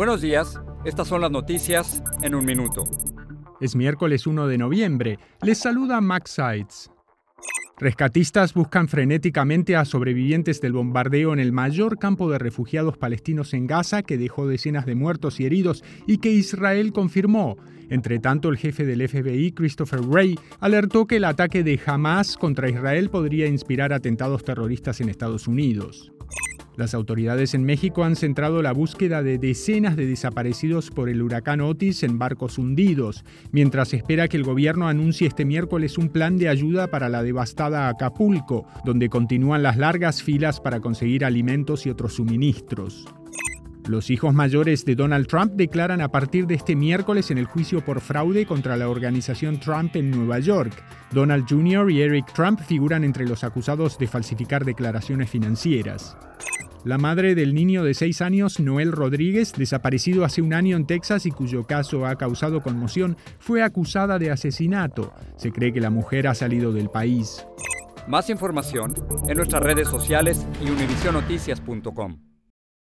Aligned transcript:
Buenos 0.00 0.22
días, 0.22 0.58
estas 0.86 1.08
son 1.08 1.20
las 1.20 1.30
noticias 1.30 2.02
en 2.22 2.34
un 2.34 2.46
minuto. 2.46 2.84
Es 3.60 3.76
miércoles 3.76 4.26
1 4.26 4.46
de 4.46 4.56
noviembre. 4.56 5.18
Les 5.42 5.58
saluda 5.58 6.00
Max 6.00 6.30
Sides. 6.30 6.90
Rescatistas 7.76 8.54
buscan 8.54 8.88
frenéticamente 8.88 9.76
a 9.76 9.84
sobrevivientes 9.84 10.62
del 10.62 10.72
bombardeo 10.72 11.34
en 11.34 11.38
el 11.38 11.52
mayor 11.52 11.98
campo 11.98 12.30
de 12.30 12.38
refugiados 12.38 12.96
palestinos 12.96 13.52
en 13.52 13.66
Gaza 13.66 14.02
que 14.02 14.16
dejó 14.16 14.46
decenas 14.46 14.86
de 14.86 14.94
muertos 14.94 15.38
y 15.38 15.44
heridos 15.44 15.84
y 16.06 16.16
que 16.16 16.30
Israel 16.30 16.94
confirmó. 16.94 17.58
Entre 17.90 18.20
tanto, 18.20 18.48
el 18.48 18.56
jefe 18.56 18.86
del 18.86 19.06
FBI, 19.06 19.52
Christopher 19.52 20.00
Wray, 20.00 20.38
alertó 20.60 21.06
que 21.06 21.16
el 21.16 21.24
ataque 21.26 21.62
de 21.62 21.78
Hamas 21.84 22.38
contra 22.38 22.70
Israel 22.70 23.10
podría 23.10 23.48
inspirar 23.48 23.92
atentados 23.92 24.44
terroristas 24.44 25.02
en 25.02 25.10
Estados 25.10 25.46
Unidos. 25.46 26.10
Las 26.80 26.94
autoridades 26.94 27.52
en 27.52 27.62
México 27.62 28.04
han 28.04 28.16
centrado 28.16 28.62
la 28.62 28.72
búsqueda 28.72 29.22
de 29.22 29.36
decenas 29.36 29.96
de 29.96 30.06
desaparecidos 30.06 30.90
por 30.90 31.10
el 31.10 31.20
huracán 31.20 31.60
Otis 31.60 32.02
en 32.04 32.18
barcos 32.18 32.56
hundidos, 32.56 33.22
mientras 33.52 33.92
espera 33.92 34.28
que 34.28 34.38
el 34.38 34.44
gobierno 34.44 34.88
anuncie 34.88 35.28
este 35.28 35.44
miércoles 35.44 35.98
un 35.98 36.08
plan 36.08 36.38
de 36.38 36.48
ayuda 36.48 36.86
para 36.86 37.10
la 37.10 37.22
devastada 37.22 37.90
Acapulco, 37.90 38.64
donde 38.82 39.10
continúan 39.10 39.62
las 39.62 39.76
largas 39.76 40.22
filas 40.22 40.58
para 40.58 40.80
conseguir 40.80 41.26
alimentos 41.26 41.84
y 41.84 41.90
otros 41.90 42.14
suministros. 42.14 43.04
Los 43.86 44.08
hijos 44.08 44.32
mayores 44.32 44.86
de 44.86 44.94
Donald 44.94 45.26
Trump 45.26 45.52
declaran 45.56 46.00
a 46.00 46.08
partir 46.08 46.46
de 46.46 46.54
este 46.54 46.76
miércoles 46.76 47.30
en 47.30 47.36
el 47.36 47.44
juicio 47.44 47.84
por 47.84 48.00
fraude 48.00 48.46
contra 48.46 48.78
la 48.78 48.88
organización 48.88 49.60
Trump 49.60 49.96
en 49.96 50.10
Nueva 50.10 50.38
York. 50.38 50.72
Donald 51.12 51.44
Jr. 51.46 51.90
y 51.90 52.00
Eric 52.00 52.32
Trump 52.32 52.58
figuran 52.60 53.04
entre 53.04 53.26
los 53.26 53.44
acusados 53.44 53.98
de 53.98 54.06
falsificar 54.06 54.64
declaraciones 54.64 55.28
financieras. 55.28 56.16
La 56.84 56.96
madre 56.96 57.34
del 57.34 57.54
niño 57.54 57.84
de 57.84 57.92
6 57.92 58.22
años, 58.22 58.58
Noel 58.58 58.92
Rodríguez, 58.92 59.52
desaparecido 59.52 60.24
hace 60.24 60.40
un 60.40 60.54
año 60.54 60.76
en 60.76 60.86
Texas 60.86 61.26
y 61.26 61.30
cuyo 61.30 61.66
caso 61.66 62.06
ha 62.06 62.16
causado 62.16 62.62
conmoción, 62.62 63.18
fue 63.38 63.62
acusada 63.62 64.18
de 64.18 64.30
asesinato. 64.30 65.12
Se 65.36 65.52
cree 65.52 65.74
que 65.74 65.80
la 65.80 65.90
mujer 65.90 66.26
ha 66.26 66.34
salido 66.34 66.72
del 66.72 66.88
país. 66.88 67.46
Más 68.08 68.30
información 68.30 68.94
en 69.28 69.36
nuestras 69.36 69.62
redes 69.62 69.88
sociales 69.88 70.46
y 70.64 70.70
univisionoticias.com. 70.70 72.29